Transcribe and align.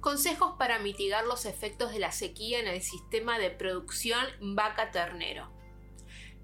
Consejos 0.00 0.54
para 0.56 0.78
mitigar 0.78 1.24
los 1.24 1.44
efectos 1.44 1.92
de 1.92 1.98
la 1.98 2.12
sequía 2.12 2.60
en 2.60 2.68
el 2.68 2.82
sistema 2.82 3.38
de 3.38 3.50
producción 3.50 4.24
vaca-ternero. 4.40 5.50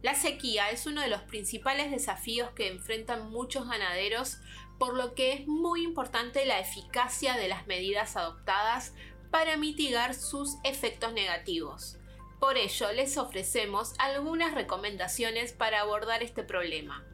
La 0.03 0.17
sequía 0.17 0.71
es 0.71 0.87
uno 0.87 1.01
de 1.01 1.09
los 1.09 1.23
principales 1.23 1.93
desafíos 1.93 2.51
que 2.51 2.67
enfrentan 2.67 3.31
muchos 3.31 3.69
ganaderos, 3.69 4.39
por 4.79 4.97
lo 4.97 5.15
que 5.15 5.33
es 5.33 5.47
muy 5.47 5.85
importante 5.85 6.45
la 6.47 6.59
eficacia 6.59 7.37
de 7.37 7.47
las 7.47 7.69
medidas 7.69 8.17
adoptadas 8.17 8.93
para 9.31 9.57
mitigar 9.57 10.15
sus 10.15 10.57
efectos 10.65 11.13
negativos. 11.13 11.97
Por 12.41 12.57
ello, 12.57 12.93
les 12.93 13.17
ofrecemos 13.17 13.95
algunas 13.99 14.53
recomendaciones 14.53 15.53
para 15.53 15.81
abordar 15.81 16.25
este 16.25 16.43
problema 16.43 17.05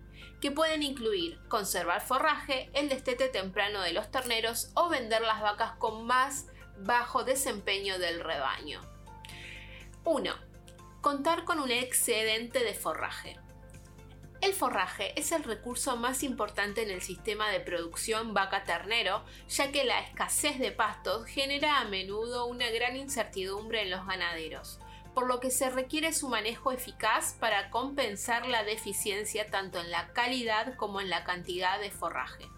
que 0.40 0.50
pueden 0.50 0.82
incluir 0.82 1.38
conservar 1.48 2.00
forraje, 2.00 2.70
el 2.72 2.88
destete 2.88 3.28
temprano 3.28 3.82
de 3.82 3.92
los 3.92 4.10
terneros 4.10 4.70
o 4.74 4.88
vender 4.88 5.22
las 5.22 5.40
vacas 5.40 5.72
con 5.72 6.06
más 6.06 6.46
bajo 6.78 7.24
desempeño 7.24 7.98
del 7.98 8.20
rebaño. 8.20 8.80
1. 10.04 10.34
Contar 11.02 11.44
con 11.44 11.60
un 11.60 11.70
excedente 11.70 12.60
de 12.60 12.74
forraje. 12.74 13.38
El 14.40 14.54
forraje 14.54 15.12
es 15.20 15.32
el 15.32 15.44
recurso 15.44 15.96
más 15.96 16.22
importante 16.22 16.82
en 16.82 16.90
el 16.90 17.02
sistema 17.02 17.50
de 17.50 17.60
producción 17.60 18.32
vaca-ternero, 18.32 19.22
ya 19.48 19.70
que 19.70 19.84
la 19.84 20.00
escasez 20.00 20.58
de 20.58 20.72
pastos 20.72 21.26
genera 21.26 21.80
a 21.80 21.84
menudo 21.84 22.46
una 22.46 22.70
gran 22.70 22.96
incertidumbre 22.96 23.82
en 23.82 23.90
los 23.90 24.06
ganaderos 24.06 24.80
por 25.14 25.26
lo 25.26 25.40
que 25.40 25.50
se 25.50 25.70
requiere 25.70 26.12
su 26.12 26.28
manejo 26.28 26.72
eficaz 26.72 27.36
para 27.38 27.70
compensar 27.70 28.46
la 28.46 28.64
deficiencia 28.64 29.46
tanto 29.50 29.80
en 29.80 29.90
la 29.90 30.12
calidad 30.12 30.76
como 30.76 31.00
en 31.00 31.10
la 31.10 31.24
cantidad 31.24 31.80
de 31.80 31.90
forraje. 31.90 32.48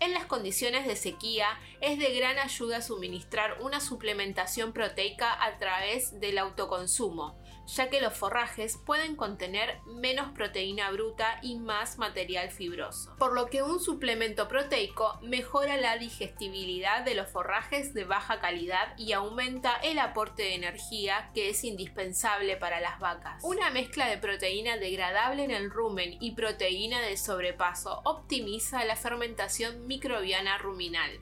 En 0.00 0.14
las 0.14 0.26
condiciones 0.26 0.86
de 0.86 0.94
sequía 0.94 1.58
es 1.80 1.98
de 1.98 2.14
gran 2.14 2.38
ayuda 2.38 2.80
suministrar 2.82 3.60
una 3.60 3.80
suplementación 3.80 4.72
proteica 4.72 5.44
a 5.44 5.58
través 5.58 6.20
del 6.20 6.38
autoconsumo, 6.38 7.36
ya 7.68 7.90
que 7.90 8.00
los 8.00 8.14
forrajes 8.14 8.78
pueden 8.78 9.14
contener 9.14 9.80
menos 9.86 10.32
proteína 10.32 10.90
bruta 10.90 11.38
y 11.42 11.56
más 11.56 11.98
material 11.98 12.50
fibroso, 12.50 13.14
por 13.18 13.34
lo 13.34 13.46
que 13.46 13.62
un 13.62 13.78
suplemento 13.78 14.48
proteico 14.48 15.18
mejora 15.22 15.76
la 15.76 15.98
digestibilidad 15.98 17.04
de 17.04 17.14
los 17.14 17.28
forrajes 17.28 17.92
de 17.92 18.04
baja 18.04 18.40
calidad 18.40 18.96
y 18.96 19.12
aumenta 19.12 19.76
el 19.82 19.98
aporte 19.98 20.44
de 20.44 20.54
energía 20.54 21.30
que 21.34 21.50
es 21.50 21.62
indispensable 21.62 22.56
para 22.56 22.80
las 22.80 22.98
vacas. 22.98 23.42
Una 23.44 23.70
mezcla 23.70 24.08
de 24.08 24.18
proteína 24.18 24.78
degradable 24.78 25.44
en 25.44 25.50
el 25.50 25.70
rumen 25.70 26.16
y 26.20 26.32
proteína 26.32 27.02
de 27.02 27.16
sobrepaso 27.18 28.00
optimiza 28.04 28.84
la 28.84 28.96
fermentación 28.96 29.86
microbiana 29.86 30.56
ruminal. 30.58 31.20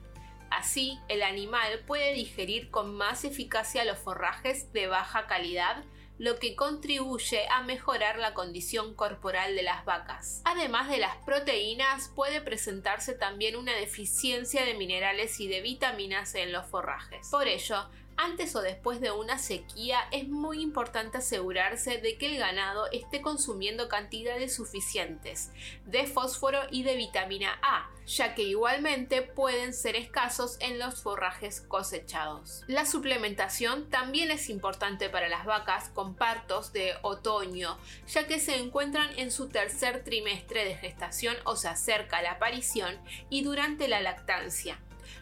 Así, 0.49 0.97
el 1.09 1.23
animal 1.23 1.83
puede 1.85 2.13
digerir 2.13 2.71
con 2.71 2.95
más 2.95 3.25
eficacia 3.25 3.83
los 3.83 3.97
forrajes 3.97 4.71
de 4.71 4.87
baja 4.87 5.27
calidad 5.27 5.83
lo 6.17 6.39
que 6.39 6.55
contribuye 6.55 7.47
a 7.49 7.63
mejorar 7.63 8.17
la 8.17 8.33
condición 8.33 8.95
corporal 8.95 9.55
de 9.55 9.63
las 9.63 9.85
vacas. 9.85 10.41
Además 10.45 10.89
de 10.89 10.97
las 10.97 11.15
proteínas, 11.17 12.11
puede 12.15 12.41
presentarse 12.41 13.13
también 13.13 13.55
una 13.55 13.73
deficiencia 13.73 14.65
de 14.65 14.73
minerales 14.73 15.39
y 15.39 15.47
de 15.47 15.61
vitaminas 15.61 16.33
en 16.35 16.51
los 16.51 16.65
forrajes. 16.65 17.29
Por 17.29 17.47
ello, 17.47 17.87
antes 18.17 18.55
o 18.55 18.61
después 18.61 18.99
de 18.99 19.11
una 19.11 19.37
sequía 19.37 19.99
es 20.11 20.27
muy 20.27 20.61
importante 20.61 21.19
asegurarse 21.19 21.99
de 21.99 22.17
que 22.17 22.25
el 22.25 22.37
ganado 22.37 22.87
esté 22.91 23.21
consumiendo 23.21 23.87
cantidades 23.87 24.55
suficientes 24.55 25.51
de 25.85 26.05
fósforo 26.07 26.59
y 26.71 26.83
de 26.83 26.95
vitamina 26.95 27.59
A, 27.61 27.89
ya 28.05 28.35
que 28.35 28.43
igualmente 28.43 29.21
pueden 29.21 29.73
ser 29.73 29.95
escasos 29.95 30.57
en 30.59 30.79
los 30.79 31.01
forrajes 31.01 31.61
cosechados. 31.61 32.63
La 32.67 32.85
suplementación 32.85 33.89
también 33.89 34.31
es 34.31 34.49
importante 34.49 35.09
para 35.09 35.29
las 35.29 35.45
vacas 35.45 35.89
con 35.89 36.15
partos 36.15 36.73
de 36.73 36.93
otoño, 37.03 37.77
ya 38.07 38.27
que 38.27 38.39
se 38.39 38.57
encuentran 38.57 39.09
en 39.17 39.31
su 39.31 39.49
tercer 39.49 40.03
trimestre 40.03 40.65
de 40.65 40.75
gestación 40.75 41.35
o 41.43 41.55
se 41.55 41.67
acerca 41.67 42.21
la 42.21 42.31
aparición 42.31 42.97
y 43.29 43.43
durante 43.43 43.87
la 43.87 44.01
lactancia 44.01 44.79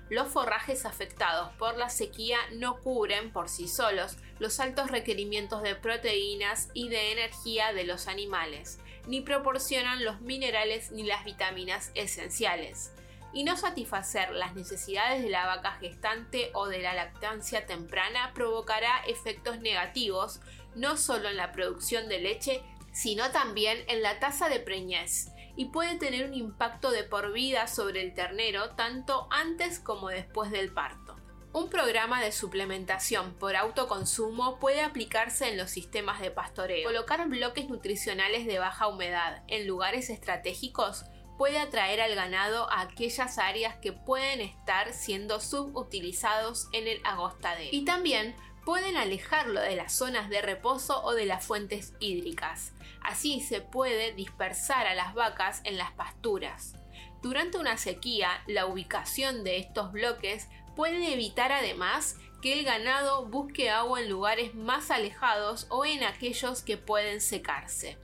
los 0.10 0.28
forrajes 0.28 0.86
afectados 0.86 1.52
por 1.58 1.78
la 1.78 1.90
sequía 1.90 2.38
no 2.54 2.80
cubren 2.82 3.32
por 3.32 3.50
sí 3.50 3.68
solos 3.68 4.18
los 4.40 4.60
altos 4.60 4.92
requerimientos 4.92 5.62
de 5.64 5.76
proteínas 5.76 6.70
y 6.74 6.90
de 6.90 7.12
energía 7.12 7.74
de 7.74 7.84
los 7.84 8.08
animales, 8.08 8.80
ni 9.08 9.22
proporcionan 9.22 10.04
los 10.04 10.22
minerales 10.22 10.92
ni 10.92 11.04
las 11.04 11.24
vitaminas 11.26 11.92
esenciales. 11.96 12.92
Y 13.34 13.44
no 13.44 13.58
satisfacer 13.58 14.32
las 14.32 14.56
necesidades 14.56 15.22
de 15.22 15.30
la 15.30 15.46
vaca 15.46 15.74
gestante 15.74 16.52
o 16.54 16.68
de 16.68 16.80
la 16.80 16.94
lactancia 16.94 17.66
temprana 17.66 18.32
provocará 18.34 19.04
efectos 19.08 19.60
negativos 19.60 20.40
no 20.76 20.98
solo 20.98 21.30
en 21.30 21.38
la 21.38 21.52
producción 21.52 22.08
de 22.08 22.20
leche, 22.20 22.62
sino 22.94 23.32
también 23.32 23.84
en 23.88 24.02
la 24.02 24.20
tasa 24.20 24.48
de 24.48 24.60
preñez 24.60 25.28
y 25.56 25.66
puede 25.66 25.98
tener 25.98 26.26
un 26.26 26.34
impacto 26.34 26.92
de 26.92 27.04
por 27.04 27.32
vida 27.32 27.68
sobre 27.68 28.02
el 28.02 28.14
ternero 28.14 28.72
tanto 28.72 29.28
antes 29.32 29.80
como 29.80 30.10
después 30.10 30.52
del 30.52 30.74
parto. 30.74 31.16
Un 31.54 31.70
programa 31.70 32.22
de 32.22 32.34
suplementación 32.34 33.34
por 33.36 33.56
autoconsumo 33.56 34.60
puede 34.60 34.82
aplicarse 34.82 35.48
en 35.48 35.58
los 35.58 35.72
sistemas 35.72 36.20
de 36.20 36.30
pastoreo. 36.30 36.84
Colocar 36.84 37.26
bloques 37.30 37.70
nutricionales 37.70 38.46
de 38.46 38.60
baja 38.60 38.88
humedad 38.90 39.42
en 39.48 39.66
lugares 39.66 40.10
estratégicos 40.10 41.06
puede 41.38 41.60
atraer 41.60 42.02
al 42.02 42.14
ganado 42.14 42.70
a 42.72 42.82
aquellas 42.82 43.38
áreas 43.38 43.76
que 43.78 43.94
pueden 43.94 44.42
estar 44.42 44.94
siendo 44.94 45.40
subutilizados 45.40 46.68
en 46.74 46.88
el 46.88 47.00
agostadero. 47.06 47.70
Y 47.72 47.86
también 47.86 48.36
pueden 48.66 48.98
alejarlo 48.98 49.62
de 49.62 49.76
las 49.76 49.94
zonas 49.94 50.30
de 50.30 50.42
reposo 50.42 51.04
o 51.04 51.14
de 51.14 51.26
las 51.26 51.46
fuentes 51.46 51.94
hídricas. 52.00 52.74
Así 53.02 53.40
se 53.40 53.62
puede 53.62 54.14
dispersar 54.14 54.88
a 54.88 54.96
las 54.96 55.14
vacas 55.14 55.62
en 55.64 55.78
las 55.78 55.92
pasturas. 55.92 56.74
Durante 57.22 57.60
una 57.60 57.78
sequía, 57.78 58.30
la 58.48 58.66
ubicación 58.66 59.44
de 59.44 59.58
estos 59.58 59.92
bloques 59.92 60.50
puede 60.76 61.14
evitar 61.14 61.52
además 61.52 62.18
que 62.46 62.54
el 62.54 62.64
ganado 62.64 63.26
busque 63.26 63.72
agua 63.72 64.00
en 64.00 64.08
lugares 64.08 64.54
más 64.54 64.92
alejados 64.92 65.66
o 65.70 65.84
en 65.84 66.04
aquellos 66.04 66.62
que 66.62 66.78
pueden 66.78 67.20
secarse. 67.20 67.98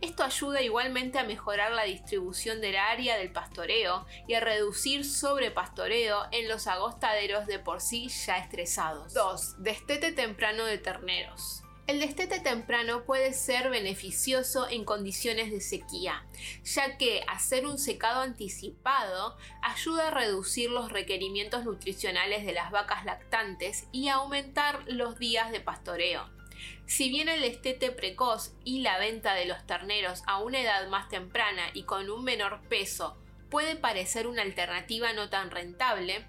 Esto 0.00 0.22
ayuda 0.22 0.62
igualmente 0.62 1.18
a 1.18 1.24
mejorar 1.24 1.72
la 1.72 1.82
distribución 1.82 2.60
del 2.60 2.76
área 2.76 3.18
del 3.18 3.32
pastoreo 3.32 4.06
y 4.28 4.34
a 4.34 4.40
reducir 4.40 5.04
sobrepastoreo 5.04 6.28
en 6.30 6.46
los 6.46 6.68
agostaderos 6.68 7.48
de 7.48 7.58
por 7.58 7.80
sí 7.80 8.08
ya 8.08 8.38
estresados. 8.38 9.14
2. 9.14 9.64
Destete 9.64 10.12
temprano 10.12 10.64
de 10.64 10.78
terneros. 10.78 11.64
El 11.88 12.00
destete 12.00 12.38
temprano 12.38 13.04
puede 13.04 13.32
ser 13.32 13.70
beneficioso 13.70 14.68
en 14.68 14.84
condiciones 14.84 15.50
de 15.50 15.62
sequía, 15.62 16.22
ya 16.62 16.98
que 16.98 17.24
hacer 17.26 17.64
un 17.64 17.78
secado 17.78 18.20
anticipado 18.20 19.38
ayuda 19.62 20.08
a 20.08 20.10
reducir 20.10 20.68
los 20.68 20.92
requerimientos 20.92 21.64
nutricionales 21.64 22.44
de 22.44 22.52
las 22.52 22.70
vacas 22.70 23.06
lactantes 23.06 23.88
y 23.90 24.08
aumentar 24.08 24.84
los 24.86 25.18
días 25.18 25.50
de 25.50 25.60
pastoreo. 25.60 26.28
Si 26.84 27.08
bien 27.08 27.30
el 27.30 27.40
destete 27.40 27.90
precoz 27.90 28.52
y 28.64 28.80
la 28.82 28.98
venta 28.98 29.32
de 29.32 29.46
los 29.46 29.66
terneros 29.66 30.24
a 30.26 30.42
una 30.42 30.60
edad 30.60 30.88
más 30.88 31.08
temprana 31.08 31.70
y 31.72 31.84
con 31.84 32.10
un 32.10 32.22
menor 32.22 32.60
peso 32.68 33.16
puede 33.48 33.76
parecer 33.76 34.26
una 34.26 34.42
alternativa 34.42 35.14
no 35.14 35.30
tan 35.30 35.50
rentable, 35.50 36.26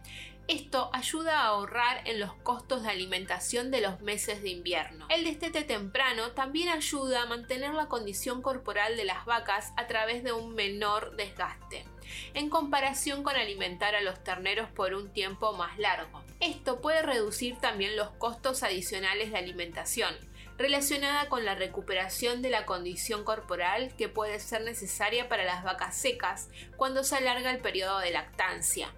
esto 0.49 0.89
ayuda 0.93 1.41
a 1.41 1.45
ahorrar 1.45 2.01
en 2.05 2.19
los 2.19 2.33
costos 2.33 2.81
de 2.81 2.89
alimentación 2.89 3.69
de 3.69 3.81
los 3.81 4.01
meses 4.01 4.41
de 4.41 4.49
invierno. 4.49 5.05
El 5.09 5.23
destete 5.23 5.63
temprano 5.63 6.31
también 6.31 6.69
ayuda 6.69 7.21
a 7.21 7.25
mantener 7.27 7.75
la 7.75 7.85
condición 7.85 8.41
corporal 8.41 8.97
de 8.97 9.05
las 9.05 9.25
vacas 9.25 9.71
a 9.77 9.85
través 9.85 10.23
de 10.23 10.33
un 10.33 10.55
menor 10.55 11.15
desgaste, 11.15 11.85
en 12.33 12.49
comparación 12.49 13.21
con 13.21 13.35
alimentar 13.35 13.93
a 13.93 14.01
los 14.01 14.23
terneros 14.23 14.67
por 14.71 14.95
un 14.95 15.13
tiempo 15.13 15.53
más 15.53 15.77
largo. 15.77 16.23
Esto 16.39 16.81
puede 16.81 17.03
reducir 17.03 17.57
también 17.59 17.95
los 17.95 18.09
costos 18.09 18.63
adicionales 18.63 19.31
de 19.31 19.37
alimentación, 19.37 20.15
relacionada 20.57 21.29
con 21.29 21.45
la 21.45 21.53
recuperación 21.53 22.41
de 22.41 22.49
la 22.49 22.65
condición 22.65 23.23
corporal 23.23 23.93
que 23.97 24.09
puede 24.09 24.39
ser 24.39 24.63
necesaria 24.63 25.29
para 25.29 25.43
las 25.43 25.63
vacas 25.63 25.95
secas 25.95 26.49
cuando 26.75 27.03
se 27.03 27.17
alarga 27.17 27.51
el 27.51 27.59
periodo 27.59 27.99
de 27.99 28.09
lactancia. 28.09 28.91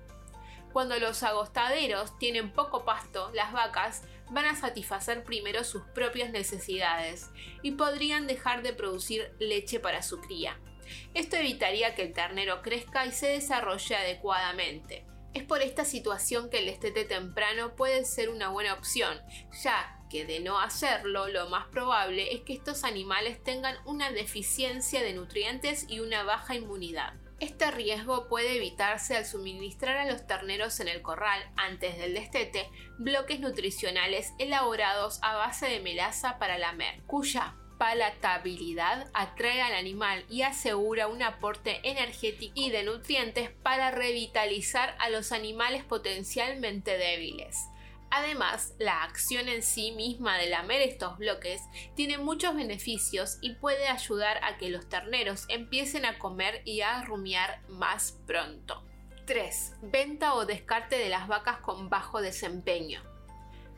Cuando 0.74 0.98
los 1.00 1.22
agostaderos 1.24 2.18
tienen 2.18 2.54
poco 2.54 2.86
pasto, 2.86 3.30
las 3.34 3.52
vacas 3.52 4.04
van 4.30 4.46
a 4.46 4.56
satisfacer 4.56 5.24
primero 5.24 5.66
sus 5.66 5.84
propias 5.94 6.32
necesidades 6.32 7.30
y 7.62 7.72
podrían 7.72 8.26
dejar 8.26 8.64
de 8.64 8.72
producir 8.72 9.34
leche 9.40 9.82
para 9.82 10.02
su 10.02 10.22
cría. 10.22 10.58
Esto 11.14 11.36
evitaría 11.36 11.94
que 11.94 12.04
el 12.04 12.14
ternero 12.14 12.62
crezca 12.62 13.06
y 13.06 13.12
se 13.12 13.28
desarrolle 13.28 13.96
adecuadamente. 13.96 15.06
Es 15.34 15.44
por 15.44 15.62
esta 15.62 15.86
situación 15.86 16.50
que 16.50 16.60
el 16.60 16.70
estete 16.70 17.06
temprano 17.06 17.76
puede 17.76 18.04
ser 18.06 18.30
una 18.30 18.50
buena 18.50 18.74
opción, 18.74 19.22
ya 19.64 19.98
que 20.10 20.26
de 20.26 20.42
no 20.42 20.60
hacerlo, 20.60 21.30
lo 21.30 21.50
más 21.50 21.68
probable 21.68 22.34
es 22.34 22.42
que 22.42 22.54
estos 22.54 22.84
animales 22.84 23.42
tengan 23.42 23.78
una 23.86 24.12
deficiencia 24.12 25.02
de 25.02 25.14
nutrientes 25.14 25.86
y 25.88 26.02
una 26.02 26.24
baja 26.24 26.56
inmunidad. 26.56 27.14
Este 27.42 27.72
riesgo 27.72 28.28
puede 28.28 28.56
evitarse 28.56 29.18
al 29.18 29.26
suministrar 29.26 29.98
a 29.98 30.06
los 30.06 30.28
terneros 30.28 30.80
en 30.80 30.88
el 30.88 31.02
corral, 31.02 31.42
antes 31.56 31.98
del 31.98 32.14
destete, 32.14 32.70
bloques 33.00 33.40
nutricionales 33.40 34.32
elaborados 34.38 35.18
a 35.24 35.34
base 35.34 35.68
de 35.68 35.80
melaza 35.80 36.38
para 36.38 36.60
lamer, 36.60 37.02
cuya 37.08 37.56
palatabilidad 37.80 39.10
atrae 39.16 39.64
al 39.64 39.74
animal 39.74 40.24
y 40.30 40.44
asegura 40.44 41.08
un 41.08 41.24
aporte 41.24 41.80
energético 41.82 42.54
y 42.54 42.70
de 42.70 42.84
nutrientes 42.84 43.50
para 43.50 43.90
revitalizar 43.90 44.96
a 45.00 45.10
los 45.10 45.32
animales 45.32 45.84
potencialmente 45.84 46.96
débiles. 47.00 47.58
Además, 48.12 48.74
la 48.78 49.04
acción 49.04 49.48
en 49.48 49.64
sí 49.64 49.94
misma 49.94 50.38
de 50.38 50.50
lamer 50.50 50.82
estos 50.82 51.18
bloques 51.18 51.62
tiene 51.96 52.18
muchos 52.18 52.54
beneficios 52.56 53.38
y 53.42 53.56
puede 53.56 53.88
ayudar 53.88 54.44
a 54.44 54.58
que 54.58 54.70
los 54.70 54.90
terneros 54.90 55.46
empiecen 55.48 56.06
a 56.06 56.20
comer 56.20 56.62
y 56.66 56.82
a 56.82 57.04
rumiar 57.04 57.62
más 57.70 58.20
pronto. 58.28 58.84
3. 59.26 59.76
Venta 59.84 60.34
o 60.34 60.46
descarte 60.46 60.98
de 60.98 61.08
las 61.08 61.30
vacas 61.30 61.60
con 61.60 61.90
bajo 61.90 62.22
desempeño. 62.22 63.02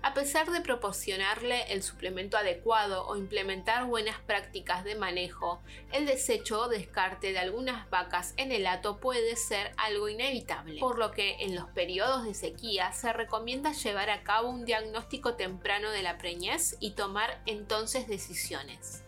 A 0.05 0.13
pesar 0.13 0.51
de 0.51 0.59
proporcionarle 0.59 1.63
el 1.71 1.81
suplemento 1.81 2.35
adecuado 2.35 3.07
o 3.07 3.15
implementar 3.15 3.85
buenas 3.85 4.19
prácticas 4.19 4.83
de 4.83 4.95
manejo, 4.95 5.61
el 5.93 6.05
desecho 6.05 6.63
o 6.63 6.67
descarte 6.67 7.31
de 7.31 7.39
algunas 7.39 7.89
vacas 7.89 8.33
en 8.35 8.51
el 8.51 8.67
hato 8.67 8.97
puede 8.97 9.37
ser 9.37 9.71
algo 9.77 10.09
inevitable, 10.09 10.81
por 10.81 10.99
lo 10.99 11.11
que 11.11 11.37
en 11.39 11.55
los 11.55 11.69
periodos 11.69 12.25
de 12.25 12.33
sequía 12.33 12.91
se 12.91 13.13
recomienda 13.13 13.71
llevar 13.71 14.09
a 14.09 14.23
cabo 14.23 14.49
un 14.49 14.65
diagnóstico 14.65 15.35
temprano 15.35 15.89
de 15.91 16.03
la 16.03 16.17
preñez 16.17 16.75
y 16.81 16.91
tomar 16.91 17.41
entonces 17.45 18.05
decisiones 18.05 19.02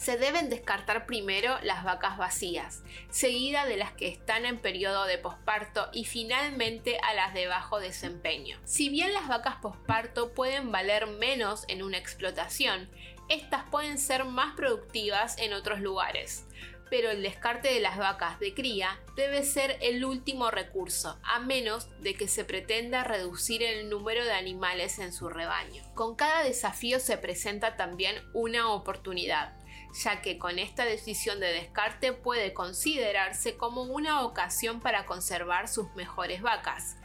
se 0.00 0.16
deben 0.16 0.48
descartar 0.48 1.04
primero 1.04 1.58
las 1.62 1.84
vacas 1.84 2.16
vacías, 2.16 2.82
seguida 3.10 3.66
de 3.66 3.76
las 3.76 3.92
que 3.92 4.08
están 4.08 4.46
en 4.46 4.58
periodo 4.58 5.04
de 5.04 5.18
posparto 5.18 5.90
y 5.92 6.06
finalmente 6.06 6.98
a 7.02 7.12
las 7.12 7.34
de 7.34 7.46
bajo 7.46 7.78
desempeño. 7.80 8.58
Si 8.64 8.88
bien 8.88 9.12
las 9.12 9.28
vacas 9.28 9.56
posparto 9.56 10.32
pueden 10.32 10.72
valer 10.72 11.06
menos 11.06 11.66
en 11.68 11.82
una 11.82 11.98
explotación, 11.98 12.88
estas 13.28 13.64
pueden 13.70 13.98
ser 13.98 14.24
más 14.24 14.56
productivas 14.56 15.36
en 15.36 15.52
otros 15.52 15.80
lugares 15.80 16.46
pero 16.88 17.10
el 17.10 17.22
descarte 17.22 17.72
de 17.72 17.78
las 17.78 17.96
vacas 17.96 18.40
de 18.40 18.52
cría 18.52 18.98
debe 19.14 19.44
ser 19.44 19.78
el 19.80 20.04
último 20.04 20.50
recurso, 20.50 21.20
a 21.22 21.38
menos 21.38 21.88
de 22.00 22.14
que 22.14 22.26
se 22.26 22.44
pretenda 22.44 23.04
reducir 23.04 23.62
el 23.62 23.88
número 23.88 24.24
de 24.24 24.32
animales 24.32 24.98
en 24.98 25.12
su 25.12 25.28
rebaño. 25.28 25.84
Con 25.94 26.16
cada 26.16 26.42
desafío 26.42 26.98
se 26.98 27.16
presenta 27.16 27.76
también 27.76 28.16
una 28.34 28.72
oportunidad 28.72 29.59
ya 29.92 30.22
que 30.22 30.38
con 30.38 30.58
esta 30.58 30.84
decisión 30.84 31.40
de 31.40 31.52
descarte 31.52 32.12
puede 32.12 32.52
considerarse 32.52 33.56
como 33.56 33.82
una 33.82 34.22
ocasión 34.22 34.80
para 34.80 35.06
conservar 35.06 35.68
sus 35.68 35.92
mejores 35.94 36.42
vacas. 36.42 36.96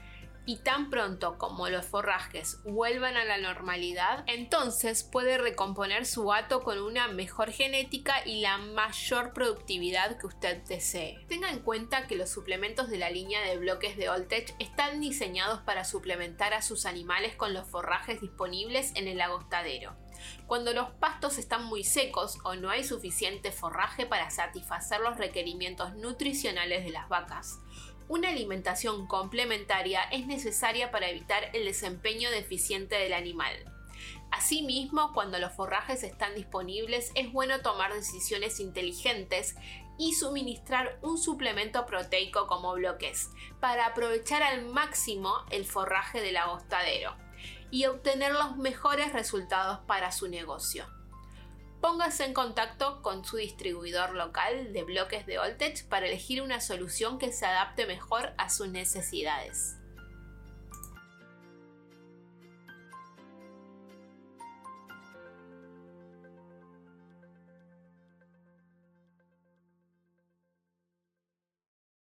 Y 0.48 0.58
tan 0.58 0.92
pronto 0.92 1.40
como 1.40 1.70
los 1.70 1.88
forrajes 1.88 2.60
vuelvan 2.66 3.18
a 3.18 3.26
la 3.26 3.40
normalidad, 3.40 4.24
entonces 4.28 5.04
puede 5.04 5.40
recomponer 5.40 6.06
su 6.06 6.32
hato 6.32 6.62
con 6.62 6.80
una 6.80 7.08
mejor 7.08 7.50
genética 7.52 8.24
y 8.24 8.42
la 8.42 8.60
mayor 8.60 9.34
productividad 9.34 10.20
que 10.20 10.28
usted 10.28 10.62
desee. 10.66 11.26
Tenga 11.28 11.50
en 11.50 11.62
cuenta 11.62 12.06
que 12.06 12.16
los 12.16 12.30
suplementos 12.30 12.92
de 12.92 13.00
la 13.00 13.10
línea 13.10 13.42
de 13.42 13.58
bloques 13.58 13.98
de 13.98 14.10
Oltech 14.10 14.54
están 14.60 15.00
diseñados 15.00 15.62
para 15.62 15.84
suplementar 15.84 16.54
a 16.54 16.62
sus 16.62 16.86
animales 16.86 17.36
con 17.36 17.56
los 17.56 17.68
forrajes 17.68 18.22
disponibles 18.22 18.92
en 18.94 19.08
el 19.08 19.22
agostadero 19.22 19.96
cuando 20.48 20.74
los 20.74 20.92
pastos 20.92 21.38
están 21.38 21.66
muy 21.66 21.83
secos 21.83 22.38
o 22.44 22.56
no 22.56 22.69
hay 22.69 22.83
suficiente 22.83 23.51
forraje 23.51 24.06
para 24.06 24.30
satisfacer 24.30 25.01
los 25.01 25.18
requerimientos 25.18 25.95
nutricionales 25.95 26.83
de 26.83 26.92
las 26.92 27.10
vacas. 27.10 27.60
Una 28.07 28.30
alimentación 28.30 29.07
complementaria 29.07 30.01
es 30.12 30.27
necesaria 30.27 30.92
para 30.92 31.10
evitar 31.10 31.50
el 31.54 31.66
desempeño 31.66 32.30
deficiente 32.30 32.95
del 32.95 33.13
animal. 33.13 33.54
Asimismo, 34.31 35.12
cuando 35.13 35.39
los 35.39 35.54
forrajes 35.54 36.04
están 36.04 36.36
disponibles, 36.36 37.12
es 37.16 37.31
bueno 37.31 37.62
tomar 37.62 37.94
decisiones 37.94 38.60
inteligentes 38.60 39.56
y 39.98 40.13
suministrar 40.13 41.00
un 41.01 41.18
suplemento 41.18 41.86
proteico 41.86 42.45
como 42.45 42.74
bloques, 42.74 43.30
para 43.60 43.88
aprovechar 43.88 44.44
al 44.44 44.66
máximo 44.66 45.33
el 45.50 45.66
forraje 45.66 46.22
del 46.22 46.38
agostadero 46.38 47.25
y 47.72 47.86
obtener 47.86 48.34
los 48.34 48.58
mejores 48.58 49.14
resultados 49.14 49.80
para 49.88 50.12
su 50.12 50.28
negocio. 50.28 50.86
Póngase 51.82 52.26
en 52.26 52.34
contacto 52.34 53.02
con 53.02 53.26
su 53.26 53.38
distribuidor 53.38 54.16
local 54.16 54.74
de 54.74 54.84
bloques 54.84 55.26
de 55.26 55.38
Voltage 55.38 55.84
para 55.88 56.08
elegir 56.08 56.42
una 56.42 56.60
solución 56.60 57.20
que 57.20 57.32
se 57.32 57.46
adapte 57.46 57.86
mejor 57.86 58.34
a 58.38 58.50
sus 58.50 58.70
necesidades. 58.70 59.78